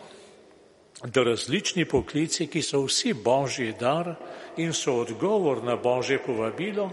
da 1.04 1.22
različni 1.22 1.84
poklici, 1.84 2.46
ki 2.46 2.62
so 2.62 2.84
vsi 2.84 3.14
božji 3.14 3.74
dar 3.80 4.14
in 4.56 4.72
so 4.72 5.00
odgovor 5.00 5.64
na 5.64 5.76
božje 5.76 6.18
povabilo, 6.22 6.90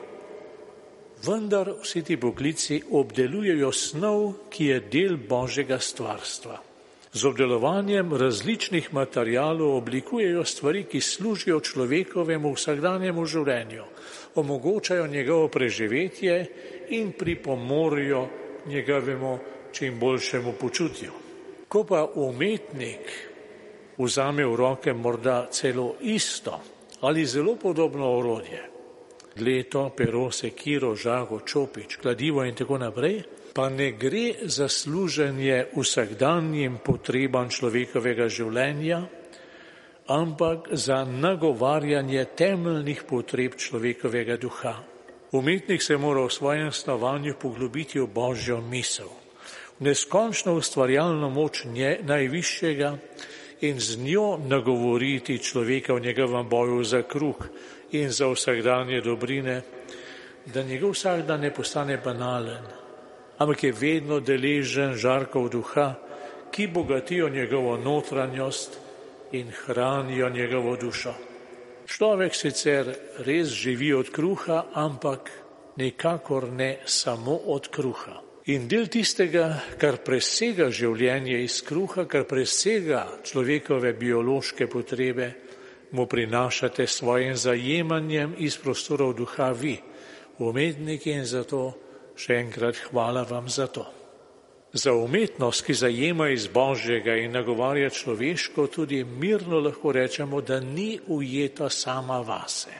vendar 1.25 1.71
vsi 1.81 2.03
ti 2.03 2.17
poklici 2.17 2.81
obdelujejo 2.91 3.71
snov, 3.71 4.33
ki 4.49 4.65
je 4.65 4.79
del 4.79 5.17
božjega 5.17 5.79
stvarstva. 5.79 6.72
Z 7.13 7.25
obdelovanjem 7.25 8.13
različnih 8.13 8.93
materijalov 8.93 9.75
oblikujejo 9.75 10.45
stvari, 10.45 10.83
ki 10.83 11.01
služijo 11.01 11.59
človekovemu 11.59 12.53
vsakdanjemu 12.55 13.25
življenju, 13.25 13.83
omogočajo 14.35 15.05
njegovo 15.07 15.47
preživetje 15.47 16.37
in 16.89 17.11
pripomorijo 17.11 18.23
njegovemu 18.65 19.37
čim 19.71 19.99
boljšemu 19.99 20.53
počutju. 20.59 21.11
Ko 21.67 21.83
pa 21.83 22.01
umetnik 22.15 23.13
vzame 23.97 24.45
v 24.45 24.55
roke 24.55 24.93
morda 24.93 25.47
celo 25.51 25.95
isto 26.01 26.61
ali 27.01 27.25
zelo 27.25 27.55
podobno 27.55 28.09
orodje, 28.17 28.63
gleto, 29.35 29.91
pero, 29.97 30.31
sekiro, 30.31 30.95
žago, 30.95 31.39
čopič, 31.45 31.97
kladivo 32.01 32.45
in 32.45 32.55
tako 32.55 32.77
naprej, 32.77 33.21
pa 33.53 33.69
ne 33.69 33.91
gre 33.91 34.33
za 34.43 34.69
služenje 34.69 35.65
vsakdanjim 35.75 36.79
potrebam 36.85 37.49
človekovega 37.49 38.27
življenja, 38.29 39.03
ampak 40.09 40.73
za 40.73 41.03
nagovarjanje 41.05 42.25
temeljnih 42.35 43.03
potreb 43.09 43.55
človekovega 43.55 44.37
duha. 44.37 44.73
Umetnik 45.33 45.81
se 45.81 45.97
mora 45.97 46.25
v 46.25 46.33
svojem 46.33 46.71
snovanju 46.71 47.37
poglobiti 47.41 47.99
v 47.99 48.09
božjo 48.09 48.61
misel, 48.61 49.09
v 49.79 49.89
neskončno 49.89 50.53
ustvarjalno 50.57 51.29
moč 51.29 51.65
nje, 51.65 51.99
najvišjega 52.03 52.97
in 53.61 53.79
z 53.79 53.97
njo 53.97 54.37
nagovoriti 54.37 55.39
človeka 55.39 55.93
v 55.93 56.09
njegovem 56.09 56.49
boju 56.49 56.83
za 56.83 57.01
kruh, 57.01 57.39
in 57.93 58.09
za 58.09 58.27
vsakdanje 58.27 59.01
dobrine, 59.01 59.61
da 60.45 60.63
njegov 60.63 60.91
vsakdan 60.91 61.41
ne 61.41 61.53
postane 61.53 61.97
banalen, 61.97 62.82
ampak 63.37 63.63
je 63.63 63.71
vedno 63.71 64.19
deležen 64.19 64.95
žarkov 64.95 65.49
duha, 65.49 65.93
ki 66.51 66.67
bogatijo 66.67 67.29
njegovo 67.29 67.77
notranjost 67.77 68.77
in 69.31 69.51
hranijo 69.51 70.29
njegovo 70.29 70.75
dušo. 70.75 71.13
Človek 71.87 72.35
sicer 72.35 72.95
res 73.25 73.49
živi 73.49 73.93
od 73.93 74.09
kruha, 74.09 74.63
ampak 74.73 75.31
nekakor 75.77 76.51
ne 76.51 76.77
samo 76.85 77.35
od 77.45 77.67
kruha. 77.67 78.21
In 78.45 78.67
del 78.67 78.89
tistega, 78.91 79.47
kar 79.79 80.01
presega 80.03 80.67
življenje 80.67 81.37
iz 81.43 81.61
kruha, 81.63 82.05
kar 82.05 82.25
presega 82.27 83.05
človekove 83.23 83.93
biološke 83.95 84.67
potrebe, 84.67 85.29
mu 85.91 86.05
prinašate 86.07 86.87
svojim 86.87 87.37
zajemanjem 87.37 88.35
iz 88.37 88.57
prostorov 88.57 89.13
duha 89.15 89.51
vi, 89.51 89.77
umetniki 90.39 91.11
in 91.11 91.25
zato 91.25 91.61
še 92.15 92.39
enkrat 92.39 92.79
hvala 92.89 93.23
vam 93.29 93.49
za 93.49 93.67
to. 93.67 93.85
Za 94.73 94.93
umetnost, 94.93 95.65
ki 95.65 95.73
zajema 95.73 96.29
iz 96.33 96.47
Božjega 96.47 97.13
in 97.21 97.31
nagovarja 97.31 97.89
človeško, 97.93 98.67
tudi 98.67 99.03
mirno 99.03 99.59
lahko 99.59 99.91
rečemo, 99.91 100.41
da 100.41 100.59
ni 100.59 100.97
ujeta 101.07 101.69
sama 101.69 102.21
vase. 102.25 102.73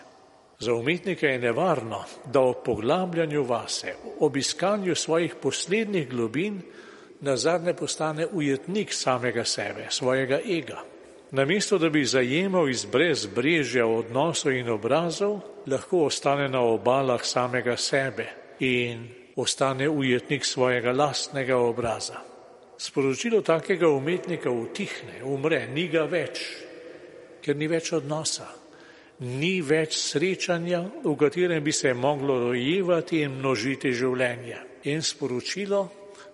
Za 0.60 0.74
umetnika 0.74 1.28
je 1.28 1.40
nevarno, 1.40 2.04
da 2.26 2.42
ob 2.42 2.64
poglabljanju 2.66 3.44
vase, 3.44 3.94
ob 4.20 4.38
iskanju 4.38 4.96
svojih 4.96 5.36
poslednjih 5.42 6.10
globin, 6.10 6.62
nazadnje 7.22 7.74
postane 7.74 8.28
ujetnik 8.32 8.94
samega 8.94 9.46
sebe, 9.46 9.88
svojega 9.90 10.40
ega. 10.46 10.82
Namesto, 11.32 11.78
da 11.78 11.90
bi 11.90 12.06
zajemal 12.06 12.70
iz 12.70 12.86
brezbrežja 12.86 13.86
odnosov 13.86 14.54
in 14.54 14.70
obrazov, 14.70 15.40
lahko 15.68 16.06
ostane 16.06 16.50
na 16.50 16.62
obalah 16.62 17.26
samega 17.26 17.78
sebe 17.78 18.28
in 18.60 19.23
ostane 19.36 19.90
ujetnik 19.90 20.46
svojega 20.46 20.92
lastnega 20.92 21.58
obraza. 21.58 22.22
Sporočilo 22.78 23.42
takega 23.42 23.90
umetnika 23.90 24.52
utihne, 24.52 25.24
umre, 25.24 25.68
ni 25.68 25.88
ga 25.88 26.06
več, 26.10 26.42
ker 27.42 27.56
ni 27.56 27.68
več 27.68 27.94
odnosa, 27.94 28.48
ni 29.24 29.62
več 29.62 29.98
srečanja, 30.02 30.82
v 31.04 31.14
katerem 31.20 31.64
bi 31.64 31.72
se 31.72 31.94
moglo 31.94 32.40
rojevati 32.50 33.22
in 33.24 33.38
množiti 33.40 33.94
življenje. 33.94 34.58
In 34.92 35.02
sporočilo 35.02 35.84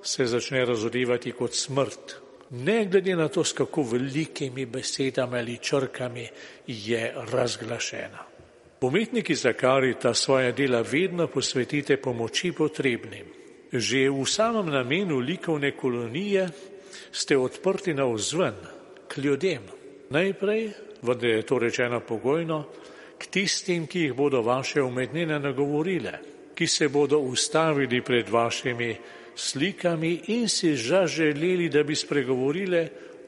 se 0.01 0.25
začne 0.25 0.63
razodevati 0.65 1.35
kot 1.37 1.53
smrt, 1.53 2.15
ne 2.49 2.85
glede 2.85 3.15
na 3.15 3.27
to, 3.29 3.43
s 3.43 3.53
kako 3.53 3.83
velikimi 3.91 4.65
besedami 4.65 5.37
ali 5.37 5.59
črkami 5.61 6.25
je 6.67 7.13
razglašena. 7.31 8.28
Umetniki 8.81 9.35
za 9.35 9.53
karita 9.53 10.13
svoje 10.13 10.51
dela 10.51 10.81
vedno 10.81 11.27
posvetite 11.27 11.97
pomoči 11.97 12.51
potrebnim. 12.51 13.27
Že 13.71 14.09
v 14.09 14.23
samem 14.25 14.71
namenu 14.71 15.19
likovne 15.19 15.75
kolonije 15.75 16.47
ste 17.11 17.37
odprti 17.37 17.93
na 17.93 18.07
vzven, 18.07 18.55
k 19.07 19.17
ljudem. 19.17 19.61
Najprej, 20.09 20.71
da 21.03 21.27
je 21.27 21.41
to 21.41 21.59
rečeno 21.59 21.99
pogojno, 21.99 22.65
k 23.19 23.27
tistim, 23.27 23.87
ki 23.87 23.99
jih 23.99 24.13
bodo 24.13 24.41
vaše 24.41 24.81
umetnine 24.81 25.39
nagovorile, 25.39 26.19
ki 26.55 26.67
se 26.67 26.87
bodo 26.87 27.19
ustavili 27.19 28.01
pred 28.01 28.29
vašimi 28.29 28.95
slikami 29.35 30.21
in 30.27 30.47
si 30.49 30.75
že 30.75 31.07
želeli, 31.07 31.69
da 31.69 31.83
bi 31.83 31.95
spregovorile 31.95 32.87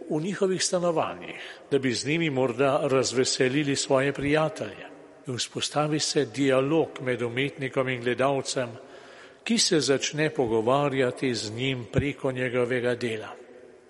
v 0.10 0.22
njihovih 0.22 0.64
stanovanjih, 0.64 1.40
da 1.72 1.80
bi 1.80 1.92
z 1.92 2.08
njimi 2.08 2.30
morda 2.30 2.88
razveselili 2.88 3.76
svoje 3.76 4.14
prijatelje. 4.14 4.91
Vzpostavi 5.38 6.00
se 6.00 6.26
dialog 6.26 7.02
med 7.02 7.22
umetnikom 7.22 7.90
in 7.90 8.02
gledalcem, 8.02 8.70
ki 9.44 9.58
se 9.58 9.80
začne 9.80 10.30
pogovarjati 10.30 11.36
z 11.36 11.52
njim 11.52 11.86
preko 11.92 12.32
njegovega 12.32 12.96
dela. 12.96 13.36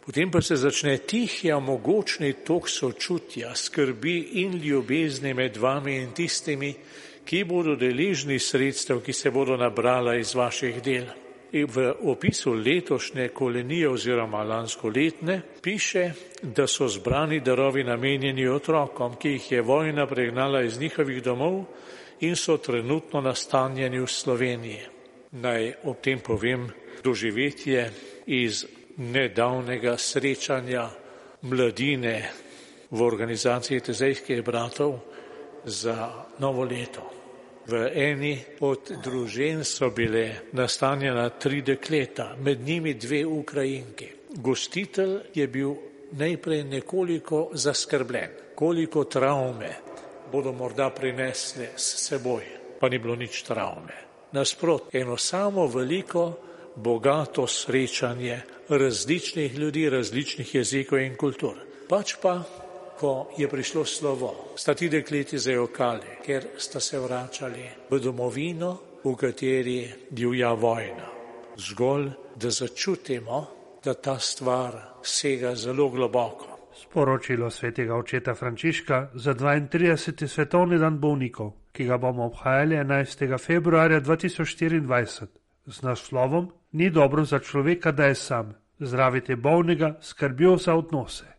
Potem 0.05 0.31
pa 0.31 0.41
se 0.41 0.55
začne 0.55 0.97
tihja, 0.97 1.59
mogočni 1.59 2.33
tok 2.33 2.69
sočutja, 2.69 3.55
skrbi 3.55 4.17
in 4.41 4.57
ljubezni 4.57 5.33
med 5.33 5.57
vami 5.57 5.95
in 6.01 6.11
tistimi, 6.11 6.73
ki 7.25 7.43
bodo 7.43 7.75
deležni 7.75 8.39
sredstev, 8.39 9.03
ki 9.05 9.13
se 9.13 9.31
bodo 9.31 9.57
nabrala 9.57 10.15
iz 10.15 10.33
vaših 10.35 10.81
del. 10.81 11.05
V 11.51 11.93
opisu 12.07 12.53
letošnje 12.53 13.27
kolenije 13.27 13.89
oziroma 13.89 14.43
lansko 14.43 14.87
letne 14.87 15.41
piše, 15.61 16.11
da 16.41 16.67
so 16.67 16.87
zbrani 16.87 17.39
darovi 17.39 17.83
namenjeni 17.83 18.47
otrokom, 18.47 19.15
ki 19.19 19.29
jih 19.29 19.51
je 19.51 19.61
vojna 19.61 20.07
pregnala 20.07 20.61
iz 20.61 20.79
njihovih 20.79 21.23
domov 21.23 21.63
in 22.19 22.35
so 22.35 22.57
trenutno 22.57 23.21
nastanjeni 23.21 23.99
v 23.99 24.07
Sloveniji. 24.07 24.79
Naj 25.31 25.73
ob 25.83 26.01
tem 26.01 26.19
povem 26.19 26.69
doživetje 27.03 27.91
iz 28.25 28.65
nedavnega 28.97 29.97
srečanja 29.97 30.89
mladine 31.41 32.31
v 32.91 33.01
organizaciji 33.01 33.79
tezejskih 33.79 34.43
bratov 34.43 34.99
za 35.65 36.25
novo 36.39 36.63
leto. 36.63 37.20
V 37.71 37.87
eni 37.95 38.33
od 38.67 38.89
družin 39.03 39.61
so 39.63 39.87
bile 39.95 40.51
nastanjena 40.51 41.29
tri 41.39 41.61
dekleta, 41.63 42.35
med 42.43 42.59
njimi 42.67 42.93
dve 42.93 43.21
Ukrajinki. 43.25 44.07
Gostitelj 44.43 45.13
je 45.33 45.47
bil 45.47 45.71
najprej 46.11 46.63
nekoliko 46.63 47.49
zaskrbljen, 47.53 48.29
koliko 48.55 49.03
travme 49.03 49.69
bodo 50.31 50.51
morda 50.51 50.89
prinesli 50.89 51.67
s 51.75 52.07
seboj, 52.07 52.43
pa 52.79 52.89
ni 52.89 52.99
bilo 52.99 53.15
nič 53.15 53.41
travme. 53.47 53.95
Nasprot, 54.31 54.91
eno 54.95 55.17
samo 55.17 55.67
veliko, 55.67 56.33
bogato 56.75 57.47
srečanje 57.47 58.41
različnih 58.69 59.55
ljudi, 59.55 59.89
različnih 59.89 60.55
jezikov 60.55 60.99
in 60.99 61.15
kultur. 61.15 61.55
Pač 61.87 62.15
pa, 62.21 62.41
ko 63.01 63.33
je 63.37 63.47
prišlo 63.49 63.85
slovo, 63.85 64.53
sta 64.55 64.73
ti 64.77 64.89
dekleti 64.89 65.37
zajokali, 65.37 66.21
ker 66.25 66.45
sta 66.57 66.79
se 66.79 66.99
vračali 66.99 67.63
v 67.89 67.99
domovino, 67.99 68.77
v 69.03 69.15
kateri 69.17 69.89
divja 70.09 70.53
vojna. 70.53 71.07
Zgolj, 71.57 72.11
da 72.35 72.49
začutimo, 72.49 73.39
da 73.83 73.93
ta 73.93 74.19
stvar 74.19 74.77
sega 75.01 75.55
zelo 75.55 75.89
globoko. 75.89 76.69
Sporočilo 76.77 77.49
svetega 77.49 77.95
očeta 77.95 78.35
Frančiška 78.35 79.09
za 79.13 79.33
32. 79.33 80.27
svetovni 80.27 80.77
dan 80.77 80.99
bolnikov, 80.99 81.51
ki 81.73 81.85
ga 81.89 81.97
bomo 81.97 82.29
obhajali 82.29 82.75
11. 82.75 83.37
februarja 83.37 84.01
2024 84.01 85.27
z 85.65 85.81
naslovom 85.81 86.51
Ni 86.71 86.89
dobro 86.89 87.25
za 87.25 87.39
človeka, 87.39 87.91
da 87.91 88.05
je 88.05 88.15
sam, 88.15 88.53
zdraviti 88.79 89.35
bolnega, 89.35 89.97
skrbijo 90.01 90.57
za 90.57 90.75
odnose. 90.75 91.30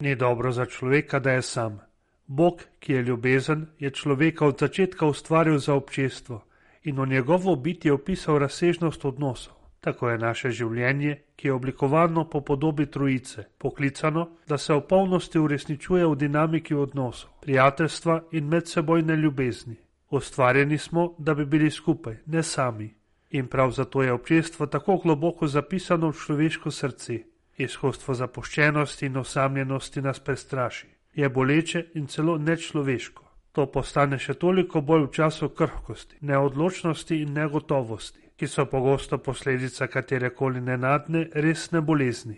Ni 0.00 0.16
dobro 0.16 0.52
za 0.52 0.66
človeka, 0.66 1.18
da 1.18 1.30
je 1.30 1.42
sam. 1.42 1.80
Bog, 2.26 2.62
ki 2.78 2.92
je 2.92 3.02
ljubezen, 3.02 3.66
je 3.78 3.90
človeka 3.90 4.46
od 4.46 4.58
začetka 4.58 5.06
ustvaril 5.06 5.58
za 5.58 5.74
občestvo 5.74 6.44
in 6.84 7.00
v 7.00 7.06
njegovo 7.06 7.56
biti 7.56 7.90
opisal 7.90 8.38
razsežnost 8.38 9.04
odnosov. 9.04 9.54
Tako 9.80 10.08
je 10.08 10.18
naše 10.18 10.50
življenje, 10.50 11.16
ki 11.36 11.48
je 11.48 11.52
oblikovano 11.52 12.24
po 12.30 12.40
podobi 12.40 12.86
trojice, 12.86 13.44
poklicano, 13.58 14.28
da 14.46 14.58
se 14.58 14.74
v 14.74 14.80
polnosti 14.80 15.38
uresničuje 15.38 16.06
v 16.06 16.16
dinamiki 16.16 16.74
odnosov, 16.74 17.30
prijateljstva 17.40 18.22
in 18.32 18.48
medsebojne 18.48 19.16
ljubezni. 19.16 19.76
Ustvarjeni 20.10 20.78
smo, 20.78 21.14
da 21.18 21.34
bi 21.34 21.44
bili 21.44 21.70
skupaj, 21.70 22.16
ne 22.26 22.42
sami. 22.42 22.94
In 23.30 23.46
prav 23.46 23.70
zato 23.70 24.02
je 24.02 24.12
občestvo 24.12 24.66
tako 24.66 24.96
globoko 24.96 25.46
zapisano 25.46 26.12
v 26.12 26.16
človeško 26.26 26.70
srce. 26.70 27.18
Izkustvo 27.58 28.14
zapuščenosti 28.14 29.06
in 29.06 29.16
osamljenosti 29.16 30.02
nas 30.02 30.20
prestraši. 30.20 30.86
Je 31.14 31.28
boleče 31.28 31.84
in 31.94 32.06
celo 32.06 32.38
nečloveško. 32.38 33.24
To 33.52 33.66
postane 33.66 34.18
še 34.18 34.34
toliko 34.34 34.80
bolj 34.80 35.06
v 35.06 35.12
času 35.18 35.48
krhkosti, 35.48 36.20
neodločnosti 36.20 37.18
in 37.22 37.32
negotovosti, 37.34 38.20
ki 38.36 38.46
so 38.46 38.66
pogosto 38.70 39.18
posledica 39.18 39.86
katerekoli 39.86 40.60
nenadne, 40.60 41.26
resne 41.34 41.80
bolezni. 41.80 42.36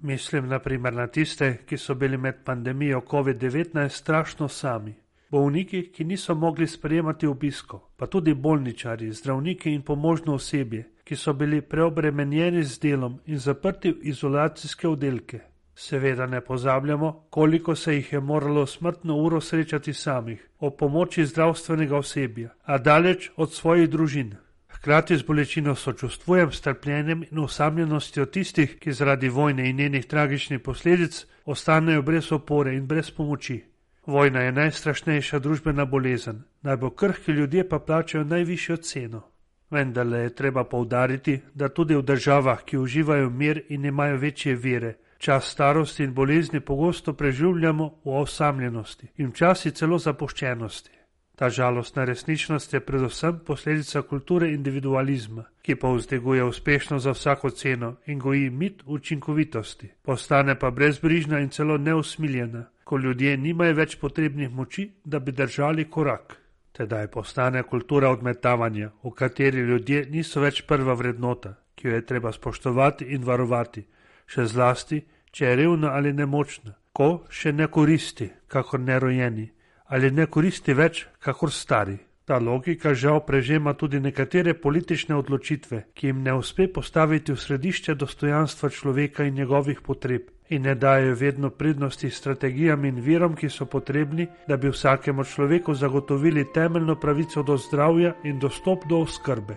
Mislim 0.00 0.48
naprimer 0.48 0.94
na 0.94 1.06
tiste, 1.06 1.58
ki 1.66 1.76
so 1.76 1.94
bili 1.94 2.16
med 2.16 2.44
pandemijo 2.44 3.00
COVID-19 3.10 3.88
strašno 3.88 4.48
sami 4.48 4.94
bolniki, 5.34 5.90
ki 5.92 6.04
niso 6.04 6.34
mogli 6.34 6.66
sprejemati 6.66 7.26
obiskov, 7.26 7.80
pa 7.96 8.06
tudi 8.06 8.34
bolničari, 8.34 9.12
zdravniki 9.12 9.72
in 9.74 9.82
pomožno 9.82 10.34
osebje, 10.38 10.84
ki 11.04 11.16
so 11.16 11.32
bili 11.32 11.60
preobremenjeni 11.60 12.62
z 12.64 12.80
delom 12.80 13.18
in 13.26 13.38
zaprti 13.38 13.92
v 13.92 13.96
izolacijske 14.02 14.88
oddelke. 14.88 15.40
Seveda 15.74 16.26
ne 16.26 16.40
pozabljamo, 16.40 17.26
koliko 17.30 17.74
se 17.74 17.94
jih 17.94 18.12
je 18.12 18.20
moralo 18.20 18.66
smrtno 18.66 19.16
uro 19.16 19.40
srečati 19.40 19.92
samih, 19.92 20.48
o 20.58 20.70
pomoči 20.70 21.26
zdravstvenega 21.26 21.96
osebja, 21.96 22.54
a 22.62 22.78
daleč 22.78 23.30
od 23.36 23.52
svojih 23.52 23.90
družin. 23.90 24.34
Hkrati 24.68 25.16
z 25.16 25.22
bolečino 25.22 25.74
sočustvujem 25.74 26.52
s 26.52 26.60
trpljenjem 26.60 27.24
in 27.30 27.38
osamljenostjo 27.38 28.26
tistih, 28.26 28.78
ki 28.78 28.92
zaradi 28.92 29.28
vojne 29.28 29.70
in 29.70 29.76
njenih 29.76 30.06
tragičnih 30.06 30.60
posledic 30.60 31.26
ostanejo 31.44 32.02
brez 32.02 32.32
opore 32.32 32.76
in 32.76 32.86
brez 32.86 33.10
pomoči. 33.10 33.64
Vojna 34.06 34.40
je 34.40 34.52
najstrašnejša 34.52 35.38
družbena 35.38 35.84
bolezen, 35.84 36.42
najbolj 36.62 36.90
krhki 36.96 37.32
ljudje 37.32 37.68
pa 37.68 37.78
plačajo 37.78 38.24
najvišjo 38.24 38.76
ceno. 38.76 39.33
Vendar 39.74 40.06
je 40.06 40.34
treba 40.34 40.64
povdariti, 40.64 41.40
da 41.54 41.68
tudi 41.68 41.96
v 41.96 42.02
državah, 42.02 42.62
ki 42.64 42.78
uživajo 42.78 43.30
mir 43.30 43.62
in 43.68 43.84
imajo 43.84 44.16
večje 44.16 44.54
vere, 44.54 44.94
čas 45.18 45.50
starosti 45.50 46.04
in 46.04 46.14
bolezni 46.14 46.60
pogosto 46.60 47.12
preživljamo 47.12 47.88
v 48.04 48.18
osamljenosti 48.20 49.08
in 49.16 49.32
včasih 49.32 49.72
celo 49.72 49.98
zapuščenosti. 49.98 50.90
Ta 51.36 51.48
žalostna 51.50 52.04
resničnost 52.04 52.74
je 52.74 52.80
predvsem 52.80 53.40
posledica 53.46 54.02
kulture 54.02 54.52
individualizma, 54.52 55.44
ki 55.62 55.74
pa 55.74 55.90
vzdiguje 55.90 56.44
uspešno 56.44 56.98
za 56.98 57.10
vsako 57.10 57.50
ceno 57.50 57.96
in 58.06 58.18
goji 58.18 58.50
mit 58.50 58.82
učinkovitosti, 58.86 59.90
postane 60.02 60.58
pa 60.58 60.70
brezbrižna 60.70 61.40
in 61.40 61.50
celo 61.50 61.78
neusmiljena, 61.78 62.64
ko 62.84 62.98
ljudje 62.98 63.36
nimajo 63.36 63.74
več 63.74 63.98
potrebnih 63.98 64.50
moči, 64.50 64.90
da 65.04 65.18
bi 65.18 65.32
držali 65.32 65.90
korak. 65.90 66.43
Tedaj 66.74 67.06
postane 67.06 67.62
kultura 67.62 68.08
odmetavanja, 68.10 68.88
v 69.04 69.10
kateri 69.14 69.60
ljudje 69.62 70.06
niso 70.10 70.40
več 70.42 70.64
prva 70.66 70.96
vrednota, 70.98 71.52
ki 71.78 71.86
jo 71.86 71.92
je 71.94 72.06
treba 72.08 72.32
spoštovati 72.34 73.06
in 73.14 73.22
varovati, 73.22 73.84
še 74.26 74.46
zlasti, 74.50 74.98
če 75.30 75.46
je 75.46 75.52
revna 75.60 75.92
ali 75.94 76.12
nemočna, 76.12 76.74
ko 76.92 77.08
še 77.30 77.52
ne 77.54 77.70
koristi, 77.70 78.26
kakor 78.50 78.82
nerojeni, 78.82 79.46
ali 79.94 80.10
ne 80.10 80.26
koristi 80.26 80.74
več, 80.74 81.06
kakor 81.22 81.54
stari. 81.54 81.94
Ta 82.26 82.40
logika 82.42 82.94
žal 82.94 83.22
prežema 83.22 83.76
tudi 83.78 84.00
nekatere 84.00 84.58
politične 84.58 85.14
odločitve, 85.14 85.84
ki 85.94 86.10
jim 86.10 86.26
ne 86.26 86.34
uspe 86.34 86.66
postaviti 86.66 87.36
v 87.36 87.42
središče 87.46 87.94
dostojanstva 88.02 88.74
človeka 88.74 89.30
in 89.30 89.38
njegovih 89.38 89.86
potreb 89.86 90.33
in 90.48 90.62
ne 90.62 90.74
dajo 90.74 91.14
vedno 91.14 91.50
prednosti 91.50 92.10
strategijam 92.10 92.84
in 92.84 93.00
virom, 93.00 93.34
ki 93.34 93.48
so 93.48 93.66
potrebni, 93.66 94.26
da 94.48 94.56
bi 94.56 94.68
vsakemu 94.68 95.24
človeku 95.24 95.74
zagotovili 95.74 96.52
temeljno 96.52 97.00
pravico 97.00 97.42
do 97.42 97.56
zdravja 97.56 98.14
in 98.24 98.38
dostop 98.38 98.84
do 98.88 98.98
oskrbe. 98.98 99.56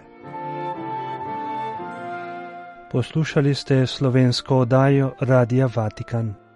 Poslušali 2.92 3.56
ste 3.56 3.86
slovensko 3.88 4.58
oddajo 4.58 5.12
Radia 5.20 5.70
Vatikan. 5.76 6.47